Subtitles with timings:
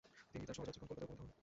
[0.31, 1.29] তিনি ও তার সহযাত্রীগণ কলকাতায় উপনীত হন।